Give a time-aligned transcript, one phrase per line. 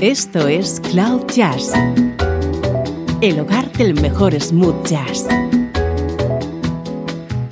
[0.00, 1.72] Esto es Cloud Jazz,
[3.20, 5.26] el hogar del mejor smooth jazz,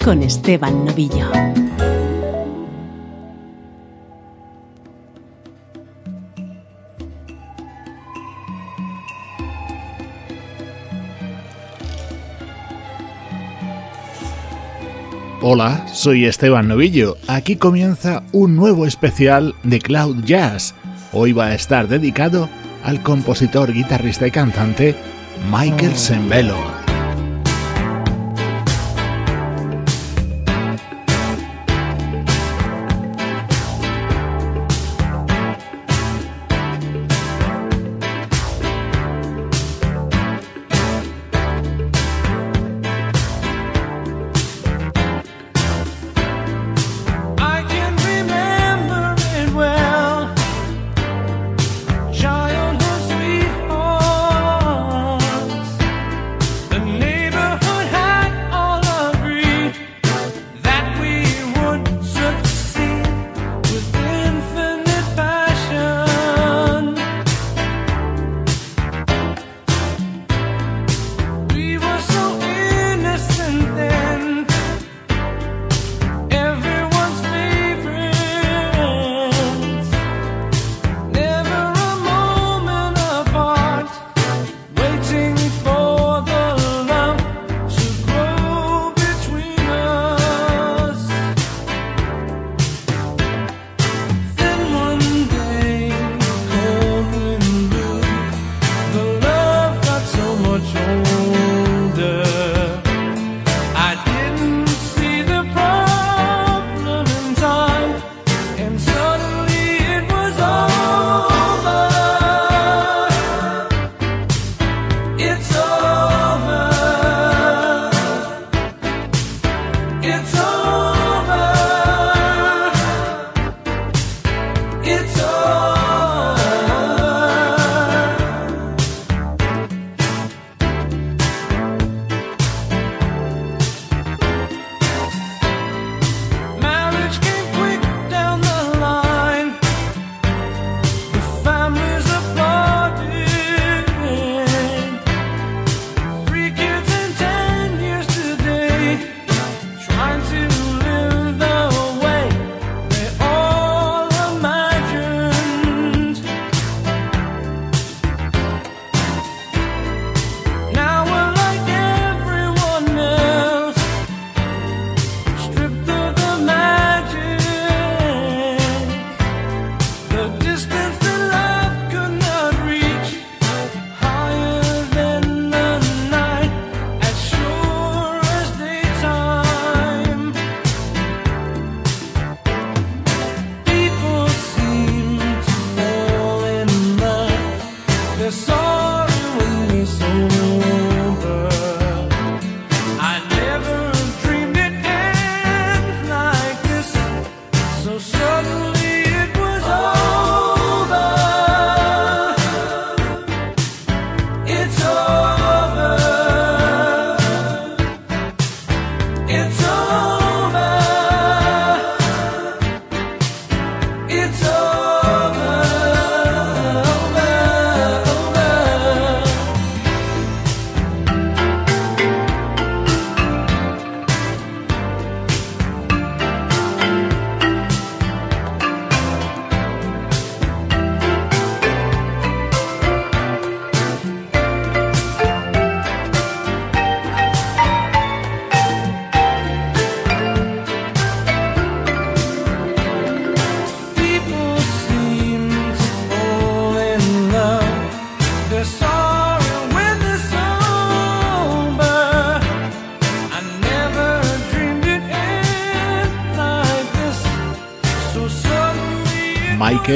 [0.05, 1.29] con Esteban Novillo.
[15.43, 17.17] Hola, soy Esteban Novillo.
[17.27, 20.77] Aquí comienza un nuevo especial de Cloud Jazz.
[21.19, 22.51] Hoy va a estar dedicado
[22.85, 24.95] al compositor, guitarrista y cantante
[25.51, 26.86] Michael Sembello.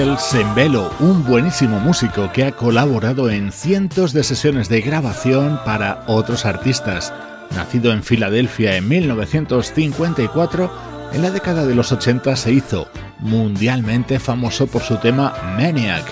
[0.00, 6.46] Sembello, un buenísimo músico que ha colaborado en cientos de sesiones de grabación para otros
[6.46, 7.12] artistas.
[7.54, 10.70] Nacido en Filadelfia en 1954,
[11.12, 12.88] en la década de los 80 se hizo
[13.18, 16.04] mundialmente famoso por su tema Maniac.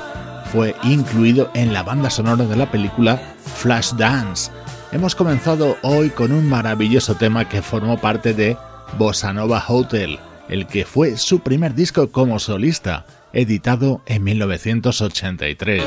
[0.53, 3.19] Fue incluido en la banda sonora de la película
[3.57, 4.51] Flashdance.
[4.93, 8.59] Hemos comenzado hoy con un maravilloso tema que formó parte de
[8.99, 10.19] Bossa Nova Hotel
[10.49, 13.05] el que fue su primer disco como solista,
[13.39, 15.83] editado en 1983.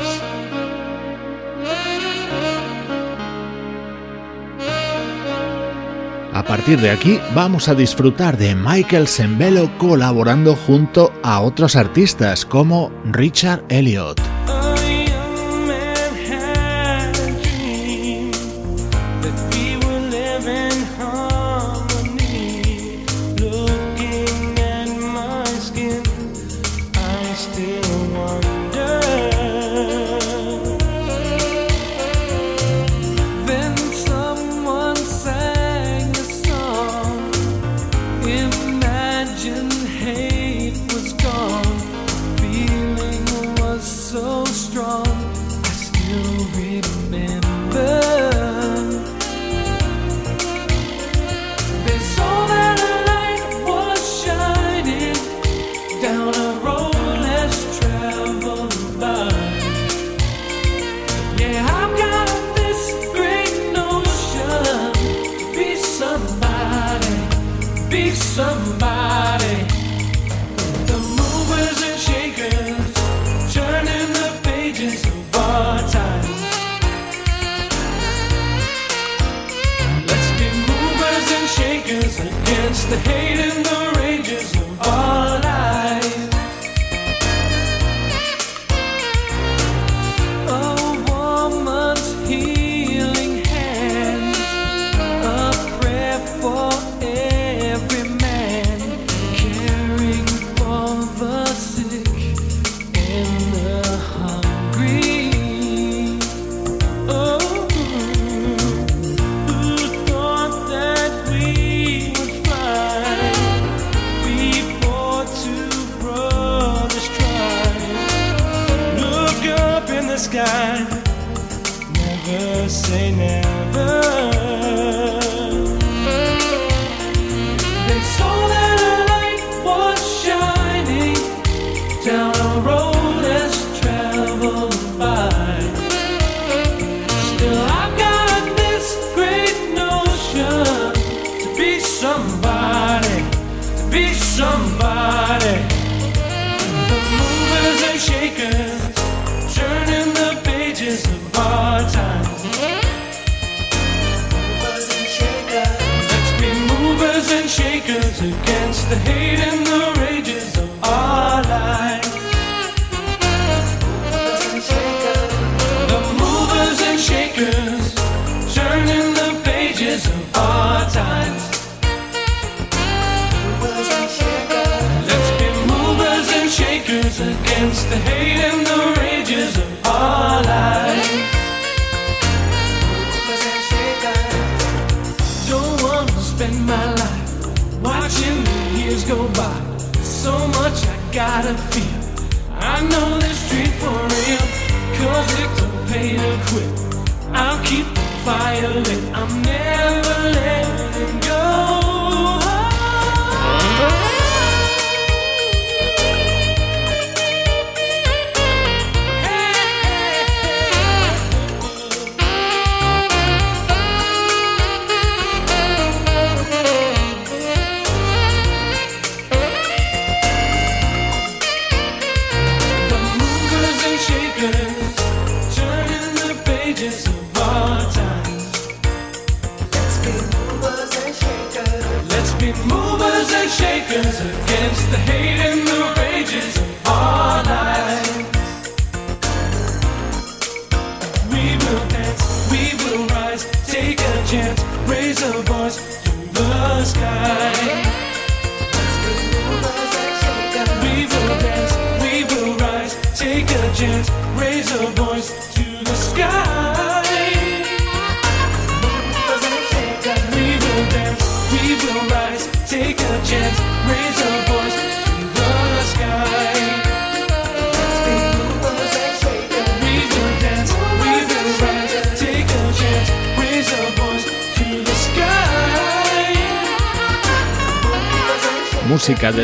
[6.32, 12.44] A partir de aquí vamos a disfrutar de Michael Sembello colaborando junto a otros artistas
[12.46, 14.31] como Richard Elliot.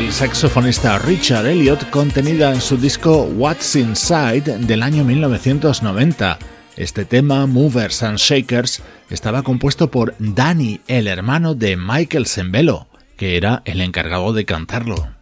[0.09, 6.39] Del saxofonista Richard Elliot contenida en su disco What's Inside del año 1990.
[6.77, 12.87] Este tema, Movers and Shakers, estaba compuesto por Danny, el hermano de Michael Sembello,
[13.19, 15.18] que era el encargado de cantarlo.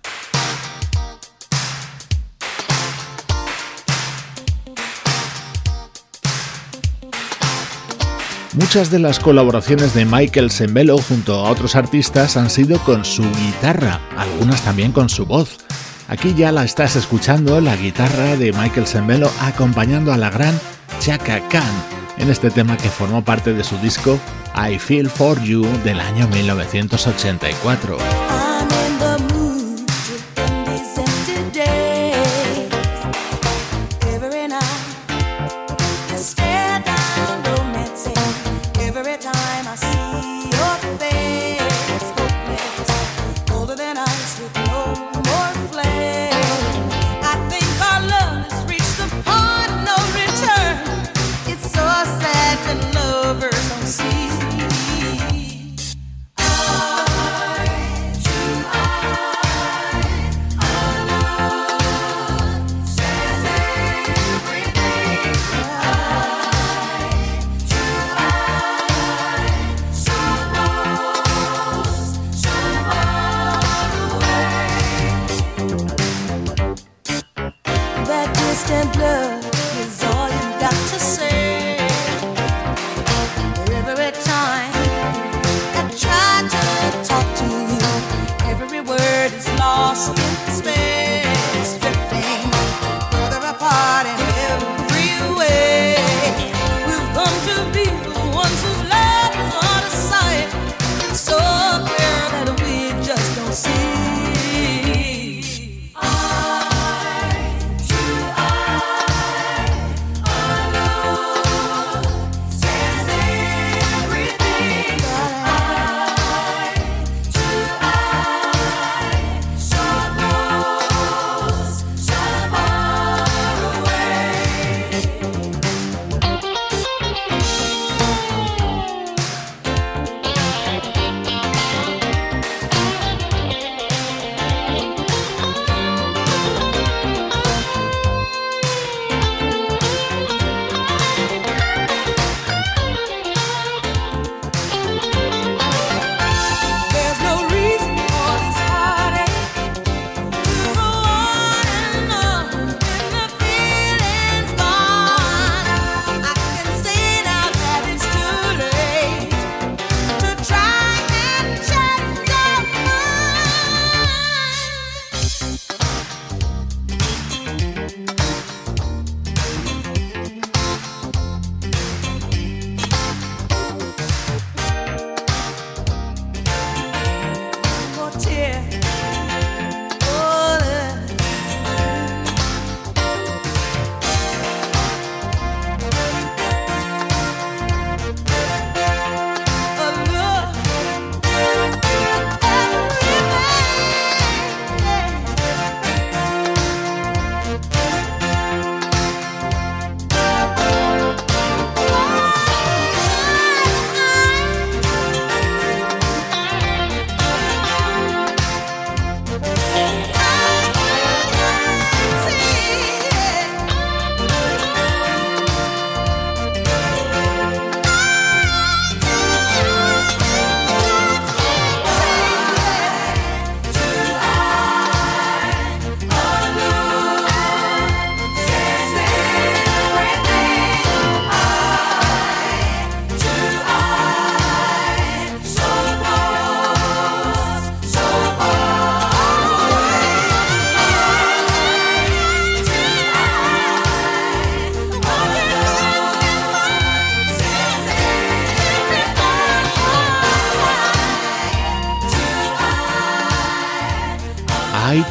[8.56, 13.22] Muchas de las colaboraciones de Michael Sembello junto a otros artistas han sido con su
[13.22, 15.58] guitarra, algunas también con su voz.
[16.08, 20.58] Aquí ya la estás escuchando, la guitarra de Michael Sembello acompañando a la gran
[21.00, 21.84] Chaka Khan
[22.16, 24.18] en este tema que formó parte de su disco
[24.56, 28.45] I Feel For You del año 1984.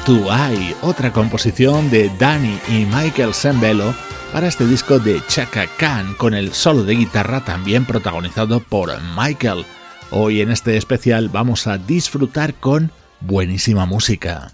[0.06, 3.96] To Eye, otra composición de Danny y Michael Sembello
[4.32, 9.66] para este disco de Chaka Khan con el solo de guitarra también protagonizado por Michael.
[10.12, 14.52] Hoy en este especial vamos a disfrutar con buenísima música.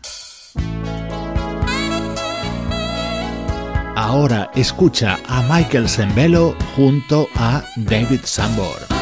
[3.98, 9.01] Ahora escucha a Michael Sembello junto a David Sambor.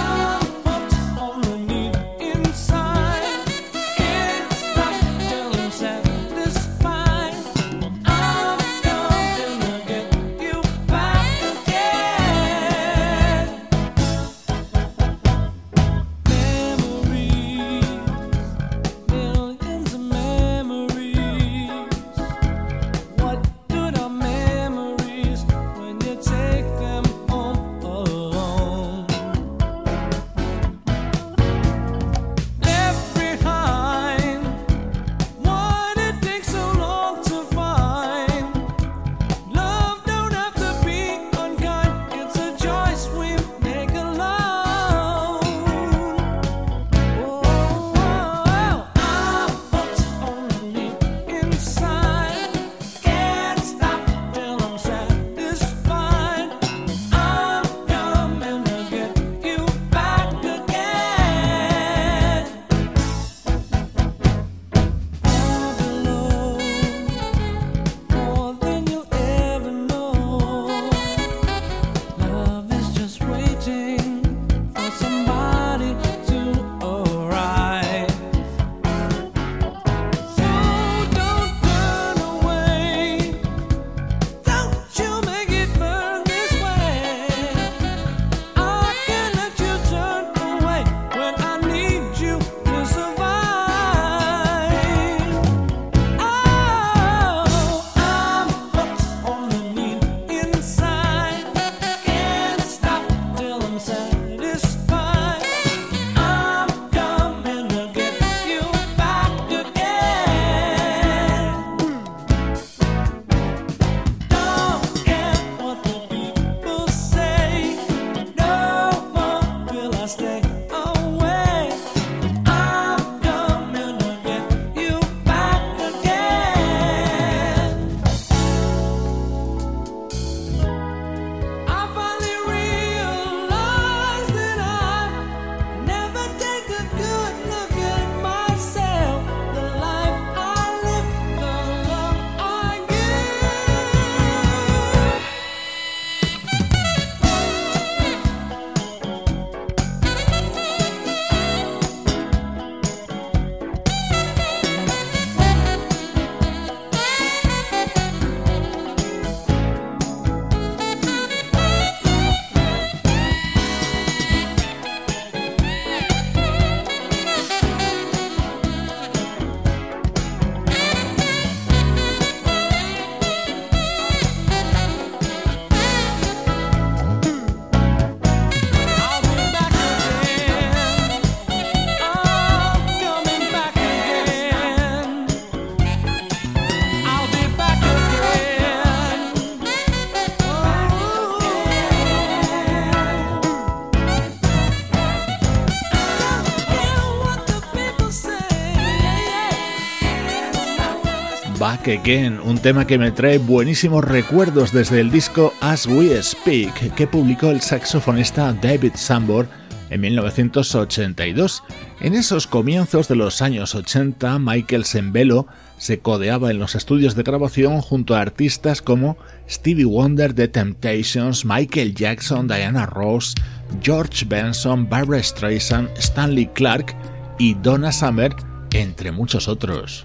[201.86, 207.08] Again, un tema que me trae buenísimos recuerdos desde el disco As We Speak que
[207.08, 209.48] publicó el saxofonista David Sambor
[209.90, 211.64] en 1982.
[212.02, 217.24] En esos comienzos de los años 80, Michael Sembello se codeaba en los estudios de
[217.24, 219.18] grabación junto a artistas como
[219.50, 223.36] Stevie Wonder, The Temptations, Michael Jackson, Diana Ross,
[223.82, 226.96] George Benson, Barbara Streisand, Stanley Clark
[227.40, 228.36] y Donna Summer,
[228.72, 230.04] entre muchos otros.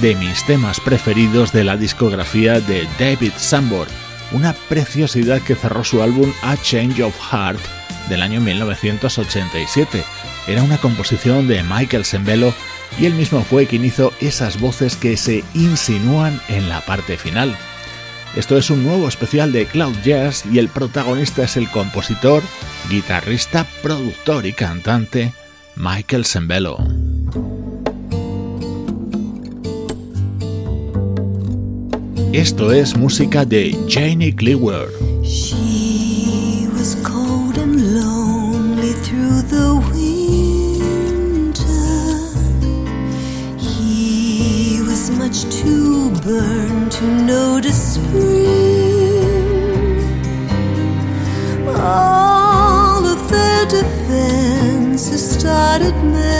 [0.00, 3.86] De mis temas preferidos de la discografía de David Sambor,
[4.32, 7.60] una preciosidad que cerró su álbum A Change of Heart
[8.08, 10.04] del año 1987.
[10.46, 12.52] Era una composición de Michael Sembello
[12.98, 17.56] y él mismo fue quien hizo esas voces que se insinúan en la parte final.
[18.36, 22.42] Esto es un nuevo especial de Cloud Jazz y el protagonista es el compositor,
[22.90, 25.32] guitarrista, productor y cantante
[25.74, 27.05] Michael Sembello.
[32.36, 34.90] Esto es música de Janie Cleaver.
[35.24, 41.64] She was cold and lonely through the winter.
[43.56, 48.36] He was much too burned to notice spring.
[51.74, 56.36] All of their defenses started melting.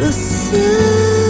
[0.00, 1.29] The sun.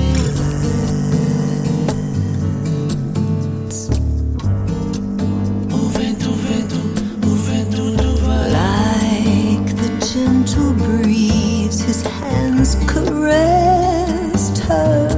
[8.53, 15.09] Like the gentle breeze, his hands caressed her.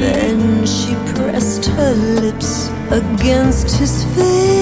[0.00, 4.57] Then she pressed her lips against his face.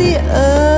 [0.00, 0.69] The earth э,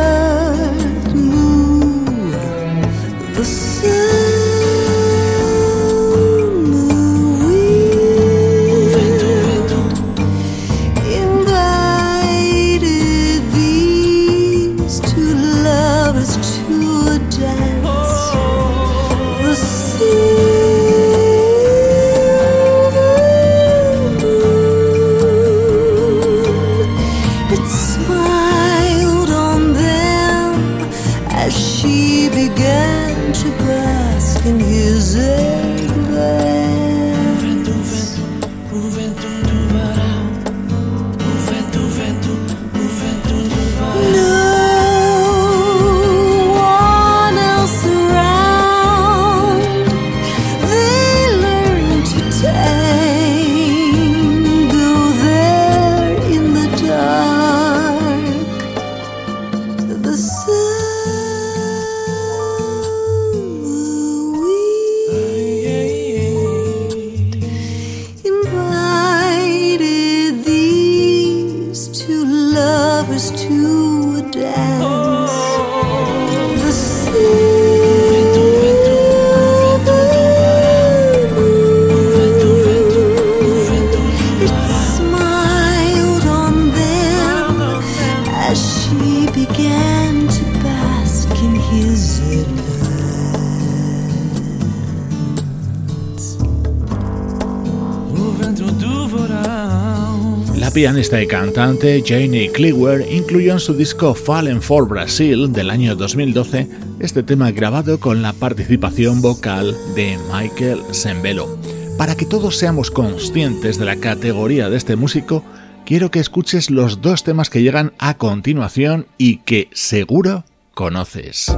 [100.72, 106.68] pianista y cantante Janie Cleaver incluyó en su disco Fallen for Brazil del año 2012
[106.98, 111.58] este tema grabado con la participación vocal de Michael Sembello.
[111.98, 115.44] Para que todos seamos conscientes de la categoría de este músico,
[115.84, 121.54] quiero que escuches los dos temas que llegan a continuación y que seguro conoces.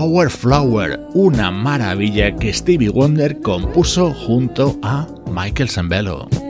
[0.00, 6.49] Power Flower, una maravilla que Stevie Wonder compuso junto a Michael Sembello.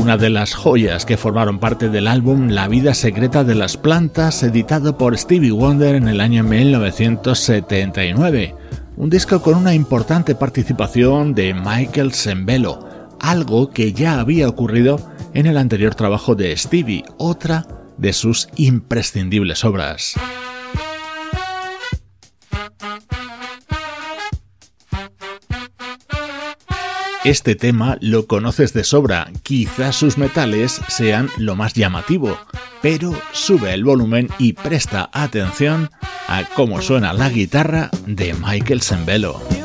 [0.00, 4.42] Una de las joyas que formaron parte del álbum La vida secreta de las plantas,
[4.42, 8.54] editado por Stevie Wonder en el año 1979.
[8.96, 12.78] Un disco con una importante participación de Michael Sembello,
[13.20, 14.98] algo que ya había ocurrido
[15.34, 17.66] en el anterior trabajo de Stevie, otra
[17.98, 20.14] de sus imprescindibles obras.
[27.24, 32.38] Este tema lo conoces de sobra, quizás sus metales sean lo más llamativo,
[32.80, 35.90] pero sube el volumen y presta atención
[36.28, 39.59] a cómo suena la guitarra de Michael Sembello.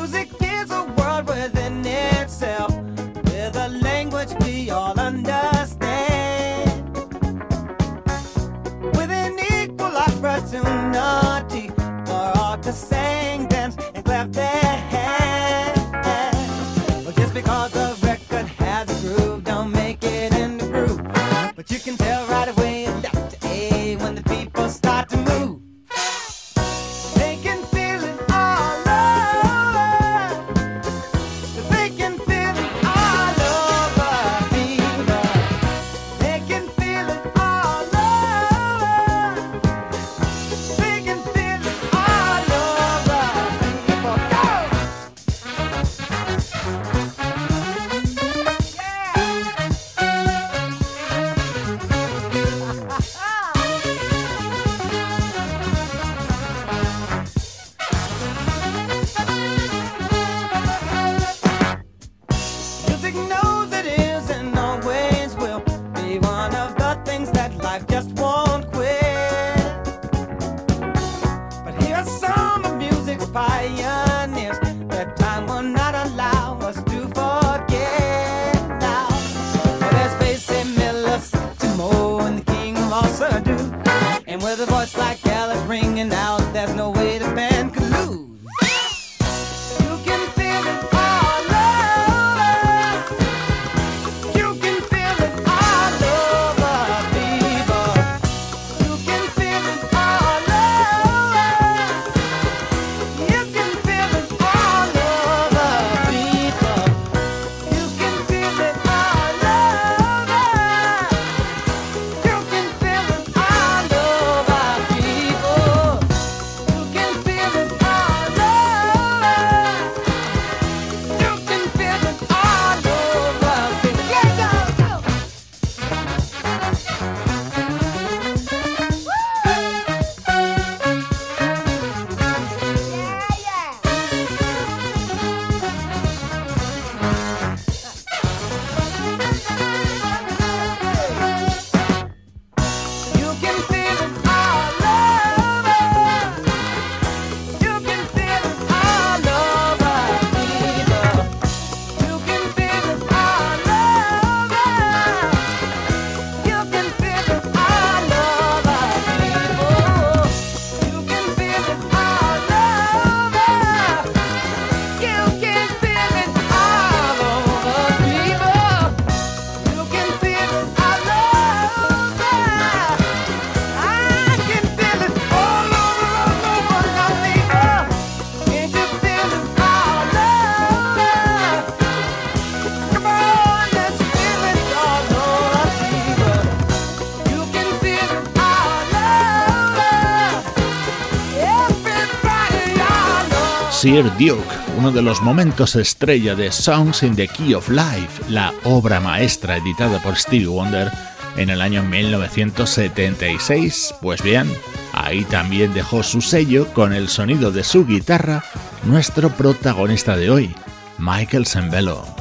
[193.85, 194.41] Sir Duke,
[194.79, 199.57] uno de los momentos estrella de Songs in the Key of Life, la obra maestra
[199.57, 200.91] editada por Stevie Wonder
[201.37, 203.93] en el año 1976.
[204.01, 204.51] Pues bien,
[204.91, 208.43] ahí también dejó su sello con el sonido de su guitarra
[208.85, 210.55] nuestro protagonista de hoy,
[210.97, 212.14] Michael Sembello.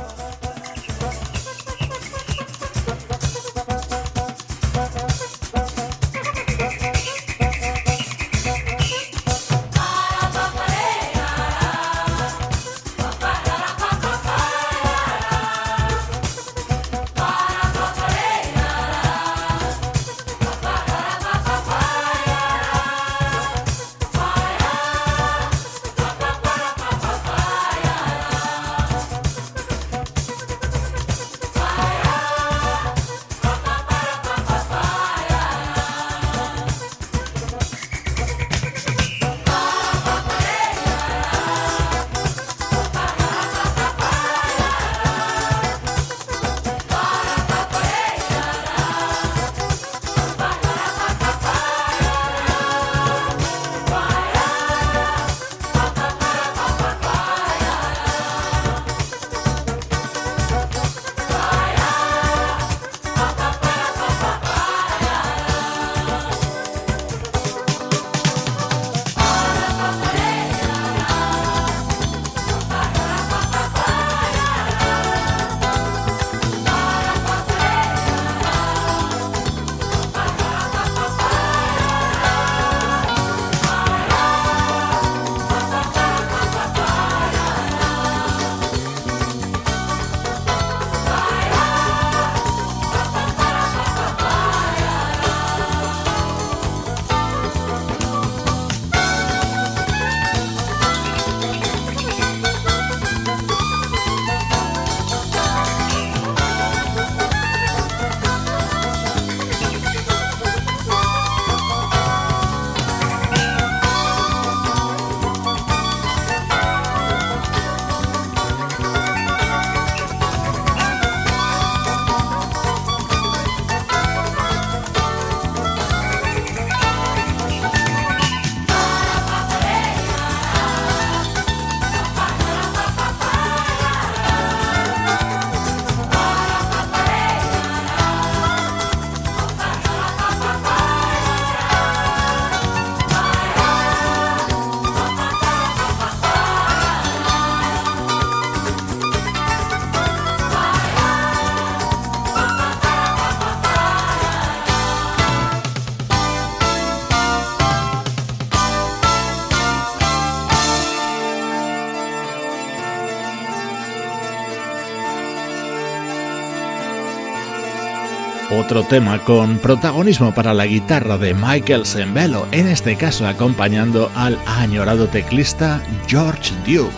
[168.74, 174.36] Otro tema con protagonismo para la guitarra de Michael Sembello, en este caso acompañando al
[174.48, 176.90] añorado teclista George Duke.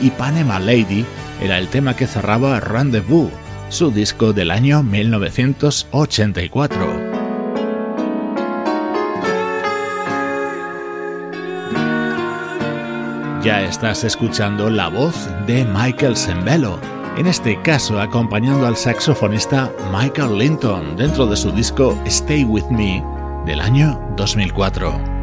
[0.00, 1.04] Y Panama Lady
[1.42, 3.32] era el tema que cerraba Rendezvous,
[3.68, 6.86] su disco del año 1984.
[13.42, 16.78] Ya estás escuchando la voz de Michael Sembello
[17.18, 23.04] en este caso acompañando al saxofonista Michael Linton dentro de su disco Stay With Me
[23.44, 25.17] del año 2004.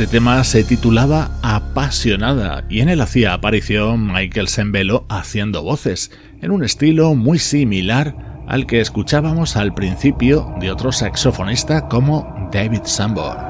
[0.00, 6.52] Este tema se titulaba Apasionada y en él hacía aparición Michael Sembello haciendo voces, en
[6.52, 8.16] un estilo muy similar
[8.48, 13.49] al que escuchábamos al principio de otro saxofonista como David Sambor.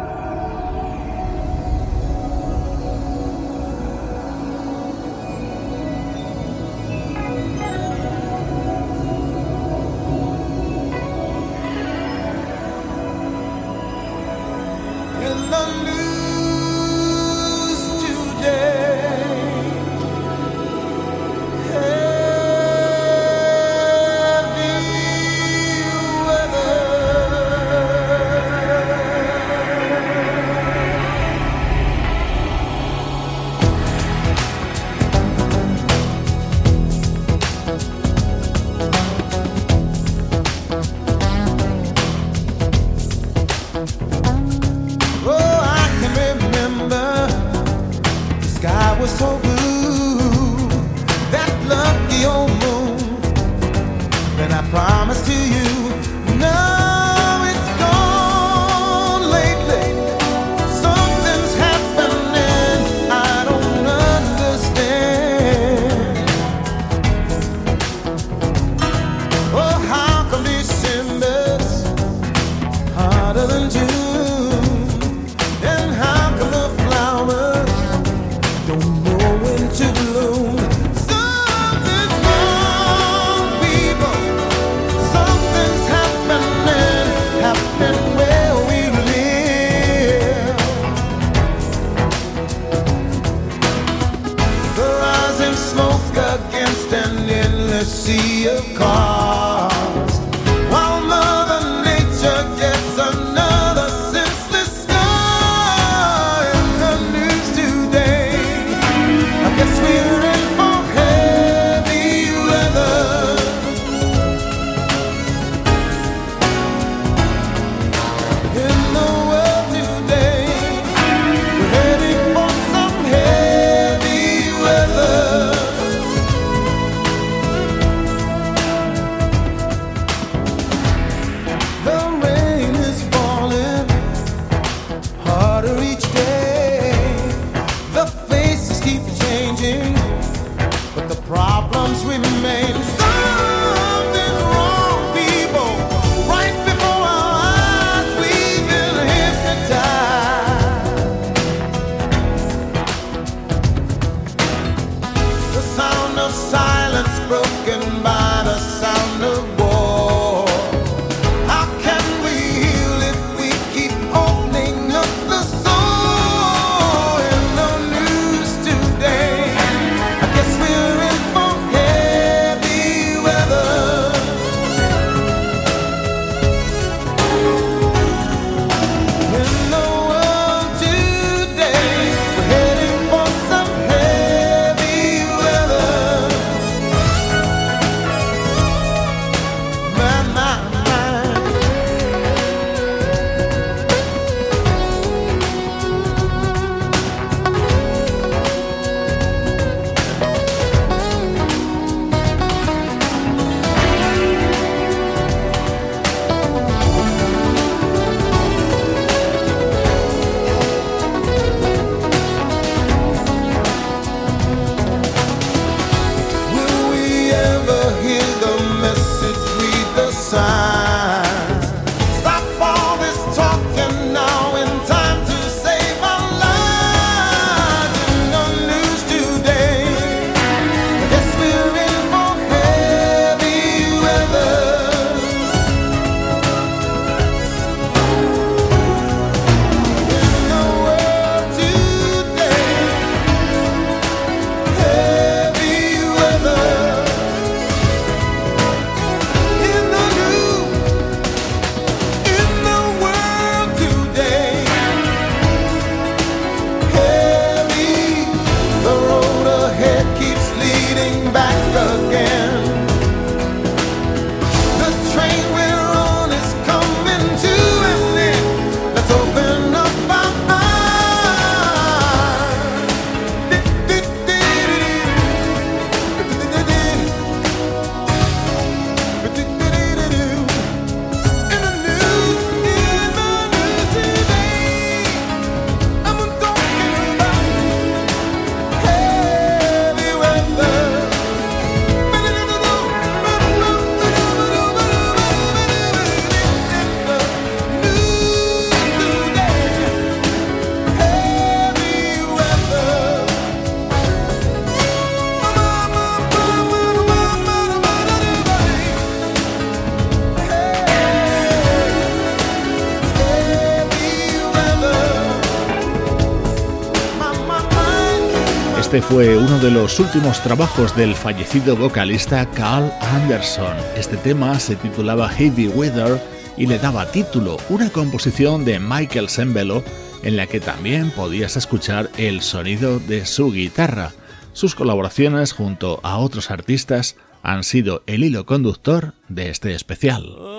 [318.91, 323.77] Este fue uno de los últimos trabajos del fallecido vocalista Carl Anderson.
[323.97, 326.21] Este tema se titulaba Heavy Weather
[326.57, 329.85] y le daba título, una composición de Michael Sembello
[330.25, 334.11] en la que también podías escuchar el sonido de su guitarra.
[334.55, 337.15] Sus colaboraciones junto a otros artistas
[337.45, 340.50] han sido el hilo conductor de este especial.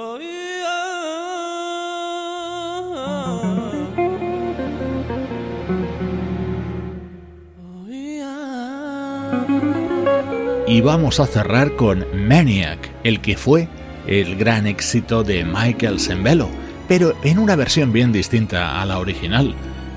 [10.71, 13.67] Y vamos a cerrar con Maniac, el que fue
[14.07, 16.47] el gran éxito de Michael Sembello,
[16.87, 19.53] pero en una versión bien distinta a la original.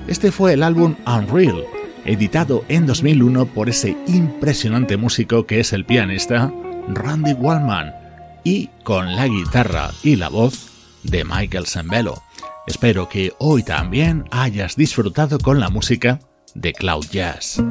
[0.09, 1.62] Este fue el álbum Unreal,
[2.05, 6.53] editado en 2001 por ese impresionante músico que es el pianista
[6.89, 7.95] Randy Wallman
[8.43, 10.72] y con la guitarra y la voz
[11.05, 12.20] de Michael Sembello.
[12.66, 16.18] Espero que hoy también hayas disfrutado con la música
[16.57, 17.62] de Cloud Jazz.